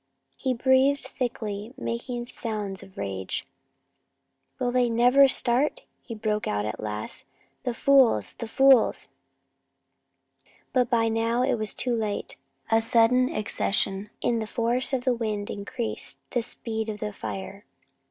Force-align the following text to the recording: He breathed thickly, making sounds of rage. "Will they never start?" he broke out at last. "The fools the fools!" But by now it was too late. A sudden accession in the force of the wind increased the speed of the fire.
He 0.35 0.55
breathed 0.55 1.05
thickly, 1.05 1.75
making 1.77 2.25
sounds 2.25 2.81
of 2.81 2.97
rage. 2.97 3.45
"Will 4.57 4.71
they 4.71 4.89
never 4.89 5.27
start?" 5.27 5.83
he 6.01 6.15
broke 6.15 6.47
out 6.47 6.65
at 6.65 6.79
last. 6.79 7.23
"The 7.65 7.75
fools 7.75 8.33
the 8.33 8.47
fools!" 8.47 9.07
But 10.73 10.89
by 10.89 11.07
now 11.07 11.43
it 11.43 11.53
was 11.53 11.75
too 11.75 11.95
late. 11.95 12.35
A 12.71 12.81
sudden 12.81 13.29
accession 13.29 14.09
in 14.21 14.39
the 14.39 14.47
force 14.47 14.91
of 14.91 15.03
the 15.03 15.13
wind 15.13 15.51
increased 15.51 16.17
the 16.31 16.41
speed 16.41 16.89
of 16.89 16.99
the 16.99 17.13
fire. 17.13 17.63